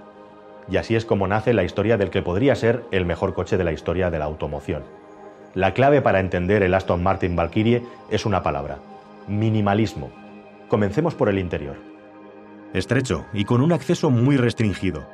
Y 0.70 0.76
así 0.76 0.94
es 0.94 1.06
como 1.06 1.26
nace 1.26 1.54
la 1.54 1.64
historia 1.64 1.96
del 1.96 2.10
que 2.10 2.20
podría 2.20 2.54
ser 2.54 2.84
el 2.90 3.06
mejor 3.06 3.32
coche 3.32 3.56
de 3.56 3.64
la 3.64 3.72
historia 3.72 4.10
de 4.10 4.18
la 4.18 4.26
automoción. 4.26 4.82
La 5.54 5.74
clave 5.74 6.00
para 6.00 6.20
entender 6.20 6.62
el 6.62 6.74
Aston 6.74 7.02
Martin 7.02 7.34
Valkyrie 7.34 7.82
es 8.08 8.24
una 8.24 8.40
palabra, 8.40 8.78
minimalismo. 9.26 10.10
Comencemos 10.68 11.16
por 11.16 11.28
el 11.28 11.40
interior. 11.40 11.74
Estrecho 12.72 13.26
y 13.32 13.44
con 13.44 13.60
un 13.60 13.72
acceso 13.72 14.10
muy 14.10 14.36
restringido. 14.36 15.08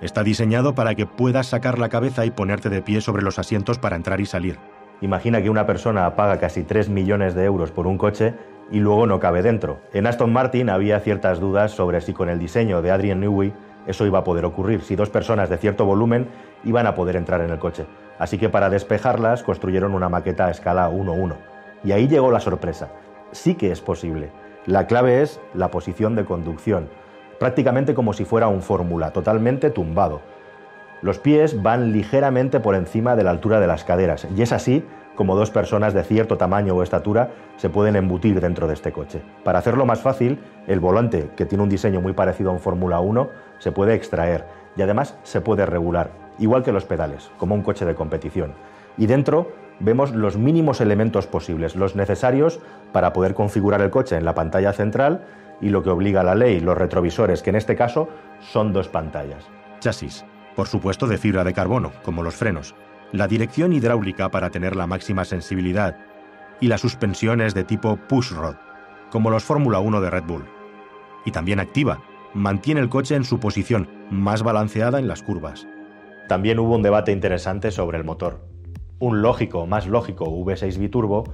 Está 0.00 0.24
diseñado 0.24 0.74
para 0.74 0.96
que 0.96 1.06
puedas 1.06 1.46
sacar 1.46 1.78
la 1.78 1.88
cabeza 1.88 2.26
y 2.26 2.32
ponerte 2.32 2.70
de 2.70 2.82
pie 2.82 3.00
sobre 3.00 3.22
los 3.22 3.38
asientos 3.38 3.78
para 3.78 3.94
entrar 3.94 4.20
y 4.20 4.26
salir. 4.26 4.58
Imagina 5.00 5.40
que 5.40 5.50
una 5.50 5.64
persona 5.64 6.16
paga 6.16 6.40
casi 6.40 6.64
3 6.64 6.88
millones 6.88 7.36
de 7.36 7.44
euros 7.44 7.70
por 7.70 7.86
un 7.86 7.98
coche 7.98 8.34
y 8.72 8.80
luego 8.80 9.06
no 9.06 9.20
cabe 9.20 9.42
dentro. 9.42 9.80
En 9.92 10.08
Aston 10.08 10.32
Martin 10.32 10.70
había 10.70 10.98
ciertas 10.98 11.38
dudas 11.38 11.70
sobre 11.70 12.00
si 12.00 12.12
con 12.12 12.28
el 12.28 12.40
diseño 12.40 12.82
de 12.82 12.90
Adrian 12.90 13.20
Newey 13.20 13.52
eso 13.86 14.04
iba 14.04 14.18
a 14.18 14.24
poder 14.24 14.44
ocurrir, 14.44 14.82
si 14.82 14.96
dos 14.96 15.08
personas 15.08 15.48
de 15.48 15.56
cierto 15.56 15.84
volumen 15.84 16.26
iban 16.64 16.88
a 16.88 16.96
poder 16.96 17.14
entrar 17.14 17.42
en 17.42 17.50
el 17.50 17.60
coche. 17.60 17.86
Así 18.18 18.38
que 18.38 18.48
para 18.48 18.70
despejarlas 18.70 19.42
construyeron 19.42 19.94
una 19.94 20.08
maqueta 20.08 20.46
a 20.46 20.50
escala 20.50 20.90
1-1. 20.90 21.34
Y 21.84 21.92
ahí 21.92 22.08
llegó 22.08 22.30
la 22.30 22.40
sorpresa. 22.40 22.88
Sí 23.32 23.54
que 23.54 23.70
es 23.70 23.80
posible. 23.80 24.30
La 24.66 24.86
clave 24.86 25.22
es 25.22 25.40
la 25.54 25.70
posición 25.70 26.14
de 26.16 26.24
conducción, 26.24 26.88
prácticamente 27.38 27.94
como 27.94 28.12
si 28.12 28.24
fuera 28.24 28.48
un 28.48 28.62
fórmula, 28.62 29.12
totalmente 29.12 29.70
tumbado. 29.70 30.20
Los 31.00 31.18
pies 31.18 31.62
van 31.62 31.92
ligeramente 31.92 32.58
por 32.60 32.74
encima 32.74 33.14
de 33.14 33.22
la 33.22 33.30
altura 33.30 33.60
de 33.60 33.68
las 33.68 33.84
caderas, 33.84 34.26
y 34.36 34.42
es 34.42 34.52
así 34.52 34.84
como 35.14 35.36
dos 35.36 35.50
personas 35.50 35.94
de 35.94 36.04
cierto 36.04 36.36
tamaño 36.38 36.74
o 36.74 36.82
estatura 36.82 37.30
se 37.56 37.70
pueden 37.70 37.96
embutir 37.96 38.40
dentro 38.40 38.66
de 38.66 38.74
este 38.74 38.92
coche. 38.92 39.22
Para 39.42 39.58
hacerlo 39.58 39.86
más 39.86 40.00
fácil, 40.00 40.38
el 40.66 40.80
volante, 40.80 41.30
que 41.36 41.46
tiene 41.46 41.64
un 41.64 41.70
diseño 41.70 42.00
muy 42.00 42.12
parecido 42.12 42.50
a 42.50 42.52
un 42.52 42.60
Fórmula 42.60 43.00
1, 43.00 43.28
se 43.58 43.72
puede 43.72 43.94
extraer 43.94 44.44
y 44.76 44.82
además 44.82 45.16
se 45.22 45.40
puede 45.40 45.66
regular, 45.66 46.10
igual 46.38 46.62
que 46.62 46.72
los 46.72 46.84
pedales, 46.84 47.30
como 47.38 47.54
un 47.54 47.62
coche 47.62 47.84
de 47.84 47.94
competición. 47.94 48.54
Y 48.96 49.06
dentro 49.06 49.52
vemos 49.80 50.12
los 50.12 50.36
mínimos 50.36 50.80
elementos 50.80 51.26
posibles, 51.26 51.76
los 51.76 51.96
necesarios 51.96 52.60
para 52.92 53.12
poder 53.12 53.34
configurar 53.34 53.80
el 53.80 53.90
coche 53.90 54.16
en 54.16 54.24
la 54.24 54.34
pantalla 54.34 54.72
central 54.72 55.24
y 55.60 55.68
lo 55.70 55.82
que 55.82 55.90
obliga 55.90 56.20
a 56.20 56.24
la 56.24 56.34
ley, 56.34 56.60
los 56.60 56.78
retrovisores, 56.78 57.42
que 57.42 57.50
en 57.50 57.56
este 57.56 57.76
caso 57.76 58.08
son 58.40 58.72
dos 58.72 58.88
pantallas. 58.88 59.44
Chasis, 59.80 60.24
por 60.56 60.68
supuesto 60.68 61.06
de 61.06 61.18
fibra 61.18 61.44
de 61.44 61.52
carbono, 61.54 61.92
como 62.02 62.22
los 62.22 62.36
frenos, 62.36 62.74
la 63.12 63.26
dirección 63.26 63.72
hidráulica 63.72 64.28
para 64.30 64.50
tener 64.50 64.76
la 64.76 64.86
máxima 64.86 65.24
sensibilidad 65.24 65.96
y 66.60 66.68
las 66.68 66.80
suspensiones 66.80 67.54
de 67.54 67.64
tipo 67.64 67.96
pushrod, 67.96 68.56
como 69.10 69.30
los 69.30 69.44
Fórmula 69.44 69.78
1 69.78 70.00
de 70.00 70.10
Red 70.10 70.24
Bull. 70.24 70.44
Y 71.24 71.30
también 71.30 71.60
activa, 71.60 72.00
mantiene 72.34 72.80
el 72.80 72.88
coche 72.88 73.14
en 73.14 73.24
su 73.24 73.38
posición 73.40 73.88
más 74.10 74.42
balanceada 74.42 74.98
en 74.98 75.08
las 75.08 75.22
curvas. 75.22 75.66
También 76.28 76.58
hubo 76.58 76.76
un 76.76 76.82
debate 76.82 77.10
interesante 77.10 77.70
sobre 77.70 77.96
el 77.96 78.04
motor. 78.04 78.40
Un 78.98 79.22
lógico, 79.22 79.66
más 79.66 79.86
lógico 79.86 80.26
V6 80.26 80.76
biturbo 80.76 81.24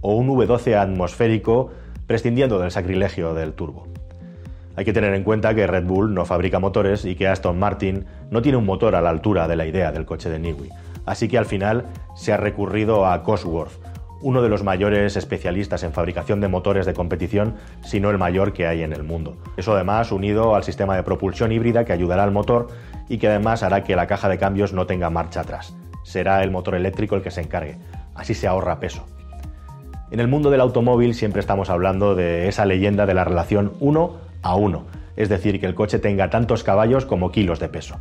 o 0.00 0.14
un 0.14 0.28
V12 0.28 0.74
atmosférico 0.74 1.70
prescindiendo 2.06 2.58
del 2.58 2.70
sacrilegio 2.70 3.34
del 3.34 3.52
turbo. 3.52 3.86
Hay 4.74 4.86
que 4.86 4.94
tener 4.94 5.12
en 5.12 5.24
cuenta 5.24 5.54
que 5.54 5.66
Red 5.66 5.84
Bull 5.84 6.14
no 6.14 6.24
fabrica 6.24 6.60
motores 6.60 7.04
y 7.04 7.14
que 7.14 7.28
Aston 7.28 7.58
Martin 7.58 8.06
no 8.30 8.40
tiene 8.40 8.56
un 8.56 8.64
motor 8.64 8.94
a 8.94 9.02
la 9.02 9.10
altura 9.10 9.48
de 9.48 9.56
la 9.56 9.66
idea 9.66 9.92
del 9.92 10.06
coche 10.06 10.30
de 10.30 10.38
Newey. 10.38 10.70
Así 11.04 11.28
que 11.28 11.36
al 11.36 11.46
final 11.46 11.84
se 12.14 12.32
ha 12.32 12.38
recurrido 12.38 13.04
a 13.04 13.22
Cosworth, 13.22 13.72
uno 14.20 14.40
de 14.40 14.48
los 14.48 14.64
mayores 14.64 15.16
especialistas 15.16 15.82
en 15.82 15.92
fabricación 15.92 16.40
de 16.40 16.48
motores 16.48 16.86
de 16.86 16.94
competición, 16.94 17.54
si 17.82 18.00
no 18.00 18.10
el 18.10 18.18
mayor 18.18 18.52
que 18.52 18.66
hay 18.66 18.82
en 18.82 18.92
el 18.92 19.02
mundo. 19.02 19.36
Eso 19.56 19.74
además 19.74 20.10
unido 20.10 20.54
al 20.54 20.64
sistema 20.64 20.96
de 20.96 21.02
propulsión 21.02 21.52
híbrida 21.52 21.84
que 21.84 21.92
ayudará 21.92 22.24
al 22.24 22.32
motor 22.32 22.68
y 23.08 23.18
que 23.18 23.28
además 23.28 23.62
hará 23.62 23.84
que 23.84 23.96
la 23.96 24.06
caja 24.06 24.28
de 24.28 24.38
cambios 24.38 24.72
no 24.72 24.86
tenga 24.86 25.10
marcha 25.10 25.40
atrás. 25.40 25.74
Será 26.02 26.42
el 26.42 26.50
motor 26.50 26.74
eléctrico 26.74 27.16
el 27.16 27.22
que 27.22 27.30
se 27.30 27.40
encargue. 27.40 27.78
Así 28.14 28.34
se 28.34 28.46
ahorra 28.46 28.80
peso. 28.80 29.06
En 30.10 30.20
el 30.20 30.28
mundo 30.28 30.50
del 30.50 30.60
automóvil 30.60 31.14
siempre 31.14 31.40
estamos 31.40 31.68
hablando 31.68 32.14
de 32.14 32.48
esa 32.48 32.64
leyenda 32.64 33.04
de 33.04 33.14
la 33.14 33.24
relación 33.24 33.74
1 33.80 34.16
a 34.42 34.54
1, 34.54 34.86
es 35.16 35.28
decir, 35.28 35.60
que 35.60 35.66
el 35.66 35.74
coche 35.74 35.98
tenga 35.98 36.30
tantos 36.30 36.64
caballos 36.64 37.04
como 37.04 37.30
kilos 37.30 37.60
de 37.60 37.68
peso. 37.68 37.96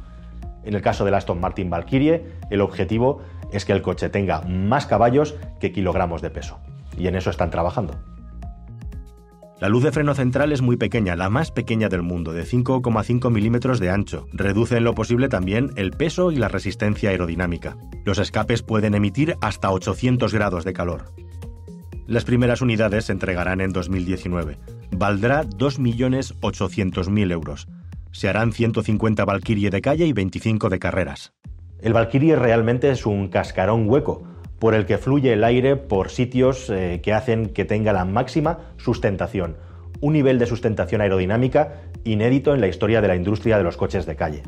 En 0.63 0.73
el 0.73 0.81
caso 0.81 1.03
del 1.03 1.15
Aston 1.15 1.39
Martin 1.39 1.69
Valkyrie, 1.69 2.25
el 2.49 2.61
objetivo 2.61 3.21
es 3.51 3.65
que 3.65 3.73
el 3.73 3.81
coche 3.81 4.09
tenga 4.09 4.41
más 4.41 4.85
caballos 4.85 5.35
que 5.59 5.71
kilogramos 5.71 6.21
de 6.21 6.29
peso. 6.29 6.59
Y 6.97 7.07
en 7.07 7.15
eso 7.15 7.29
están 7.29 7.49
trabajando. 7.49 7.95
La 9.59 9.69
luz 9.69 9.83
de 9.83 9.91
freno 9.91 10.13
central 10.13 10.51
es 10.51 10.61
muy 10.61 10.77
pequeña, 10.77 11.15
la 11.15 11.31
más 11.31 11.51
pequeña 11.51 11.89
del 11.89 12.03
mundo, 12.03 12.31
de 12.31 12.43
5,5 12.43 13.31
milímetros 13.31 13.79
de 13.79 13.89
ancho. 13.89 14.27
Reduce 14.31 14.77
en 14.77 14.83
lo 14.83 14.93
posible 14.93 15.29
también 15.29 15.71
el 15.77 15.91
peso 15.91 16.31
y 16.31 16.35
la 16.35 16.47
resistencia 16.47 17.09
aerodinámica. 17.09 17.75
Los 18.05 18.19
escapes 18.19 18.61
pueden 18.61 18.93
emitir 18.93 19.35
hasta 19.41 19.71
800 19.71 20.31
grados 20.31 20.63
de 20.63 20.73
calor. 20.73 21.05
Las 22.05 22.23
primeras 22.23 22.61
unidades 22.61 23.05
se 23.05 23.13
entregarán 23.13 23.59
en 23.59 23.71
2019. 23.71 24.59
Valdrá 24.91 25.43
2.800.000 25.43 27.31
euros. 27.31 27.67
Se 28.11 28.29
harán 28.29 28.53
150 28.53 29.25
Valkyrie 29.25 29.71
de 29.71 29.81
calle 29.81 30.05
y 30.05 30.13
25 30.13 30.69
de 30.69 30.77
carreras. 30.77 31.33
El 31.81 31.93
Valkyrie 31.93 32.35
realmente 32.35 32.91
es 32.91 33.07
un 33.07 33.27
cascarón 33.29 33.89
hueco 33.89 34.23
por 34.59 34.73
el 34.73 34.85
que 34.85 34.97
fluye 34.97 35.33
el 35.33 35.43
aire 35.43 35.75
por 35.75 36.09
sitios 36.09 36.69
eh, 36.69 36.99
que 37.03 37.13
hacen 37.13 37.49
que 37.49 37.65
tenga 37.65 37.93
la 37.93 38.05
máxima 38.05 38.59
sustentación, 38.77 39.57
un 40.01 40.13
nivel 40.13 40.39
de 40.39 40.45
sustentación 40.45 41.01
aerodinámica 41.01 41.81
inédito 42.03 42.53
en 42.53 42.61
la 42.61 42.67
historia 42.67 43.01
de 43.01 43.07
la 43.07 43.15
industria 43.15 43.57
de 43.57 43.63
los 43.63 43.77
coches 43.77 44.05
de 44.05 44.15
calle. 44.15 44.43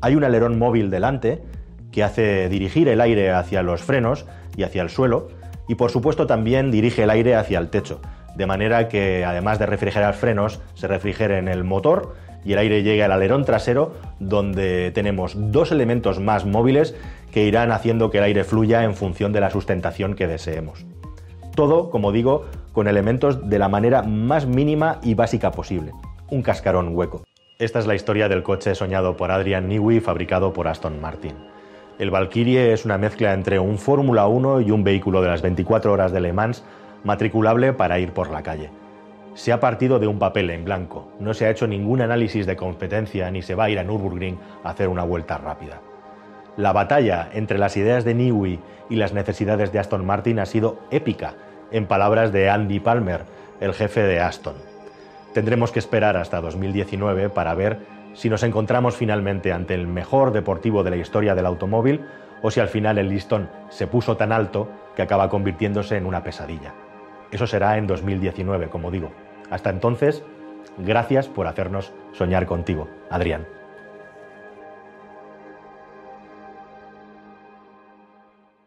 Hay 0.00 0.14
un 0.14 0.24
alerón 0.24 0.58
móvil 0.58 0.90
delante 0.90 1.42
que 1.90 2.02
hace 2.02 2.48
dirigir 2.48 2.88
el 2.88 3.00
aire 3.00 3.30
hacia 3.30 3.62
los 3.62 3.82
frenos 3.82 4.26
y 4.56 4.64
hacia 4.64 4.82
el 4.82 4.90
suelo 4.90 5.28
y 5.68 5.76
por 5.76 5.90
supuesto 5.90 6.26
también 6.26 6.70
dirige 6.70 7.04
el 7.04 7.10
aire 7.10 7.34
hacia 7.34 7.58
el 7.58 7.70
techo, 7.70 8.00
de 8.36 8.46
manera 8.46 8.88
que 8.88 9.24
además 9.24 9.58
de 9.58 9.66
refrigerar 9.66 10.14
frenos 10.14 10.60
se 10.74 10.88
refrigere 10.88 11.38
el 11.38 11.64
motor 11.64 12.14
y 12.44 12.52
el 12.52 12.58
aire 12.58 12.82
llegue 12.82 13.02
al 13.02 13.12
alerón 13.12 13.44
trasero 13.44 13.94
donde 14.20 14.92
tenemos 14.92 15.34
dos 15.36 15.72
elementos 15.72 16.20
más 16.20 16.44
móviles 16.44 16.94
que 17.36 17.44
irán 17.44 17.70
haciendo 17.70 18.10
que 18.10 18.16
el 18.16 18.24
aire 18.24 18.44
fluya 18.44 18.82
en 18.84 18.94
función 18.94 19.30
de 19.30 19.40
la 19.40 19.50
sustentación 19.50 20.14
que 20.14 20.26
deseemos. 20.26 20.86
Todo, 21.54 21.90
como 21.90 22.10
digo, 22.10 22.46
con 22.72 22.88
elementos 22.88 23.50
de 23.50 23.58
la 23.58 23.68
manera 23.68 24.02
más 24.02 24.46
mínima 24.46 25.00
y 25.02 25.12
básica 25.12 25.50
posible, 25.50 25.92
un 26.30 26.40
cascarón 26.40 26.96
hueco. 26.96 27.24
Esta 27.58 27.78
es 27.78 27.86
la 27.86 27.94
historia 27.94 28.30
del 28.30 28.42
coche 28.42 28.74
soñado 28.74 29.18
por 29.18 29.30
Adrian 29.30 29.68
Newey 29.68 30.00
fabricado 30.00 30.54
por 30.54 30.66
Aston 30.66 30.98
Martin. 30.98 31.34
El 31.98 32.10
Valkyrie 32.10 32.72
es 32.72 32.86
una 32.86 32.96
mezcla 32.96 33.34
entre 33.34 33.58
un 33.58 33.76
Fórmula 33.76 34.26
1 34.28 34.62
y 34.62 34.70
un 34.70 34.82
vehículo 34.82 35.20
de 35.20 35.28
las 35.28 35.42
24 35.42 35.92
horas 35.92 36.12
de 36.12 36.20
Le 36.22 36.32
Mans 36.32 36.64
matriculable 37.04 37.74
para 37.74 37.98
ir 37.98 38.12
por 38.12 38.30
la 38.30 38.42
calle 38.42 38.70
se 39.34 39.52
ha 39.52 39.60
partido 39.60 39.98
de 39.98 40.06
un 40.06 40.18
papel 40.18 40.48
en 40.48 40.64
blanco, 40.64 41.12
no 41.20 41.34
se 41.34 41.44
ha 41.44 41.50
hecho 41.50 41.66
ningún 41.66 42.00
análisis 42.00 42.46
de 42.46 42.56
competencia 42.56 43.30
ni 43.30 43.42
se 43.42 43.54
va 43.54 43.64
a 43.64 43.68
ir 43.68 43.78
a 43.78 43.84
Nürburgring 43.84 44.38
a 44.64 44.70
hacer 44.70 44.88
una 44.88 45.04
vuelta 45.04 45.36
rápida. 45.36 45.82
La 46.56 46.72
batalla 46.72 47.28
entre 47.32 47.58
las 47.58 47.76
ideas 47.76 48.04
de 48.04 48.14
Newey 48.14 48.60
y 48.88 48.96
las 48.96 49.12
necesidades 49.12 49.72
de 49.72 49.78
Aston 49.78 50.06
Martin 50.06 50.38
ha 50.38 50.46
sido 50.46 50.78
épica, 50.90 51.34
en 51.70 51.86
palabras 51.86 52.32
de 52.32 52.48
Andy 52.48 52.80
Palmer, 52.80 53.24
el 53.60 53.74
jefe 53.74 54.02
de 54.02 54.20
Aston. 54.20 54.54
Tendremos 55.34 55.70
que 55.70 55.78
esperar 55.78 56.16
hasta 56.16 56.40
2019 56.40 57.28
para 57.28 57.54
ver 57.54 57.80
si 58.14 58.30
nos 58.30 58.42
encontramos 58.42 58.96
finalmente 58.96 59.52
ante 59.52 59.74
el 59.74 59.86
mejor 59.86 60.32
deportivo 60.32 60.82
de 60.82 60.90
la 60.90 60.96
historia 60.96 61.34
del 61.34 61.44
automóvil 61.44 62.06
o 62.40 62.50
si 62.50 62.60
al 62.60 62.68
final 62.68 62.96
el 62.96 63.10
listón 63.10 63.50
se 63.68 63.86
puso 63.86 64.16
tan 64.16 64.32
alto 64.32 64.68
que 64.94 65.02
acaba 65.02 65.28
convirtiéndose 65.28 65.96
en 65.96 66.06
una 66.06 66.22
pesadilla. 66.22 66.72
Eso 67.30 67.46
será 67.46 67.76
en 67.76 67.86
2019, 67.86 68.68
como 68.68 68.90
digo. 68.90 69.10
Hasta 69.50 69.68
entonces, 69.68 70.22
gracias 70.78 71.28
por 71.28 71.46
hacernos 71.48 71.92
soñar 72.12 72.46
contigo, 72.46 72.88
Adrián. 73.10 73.55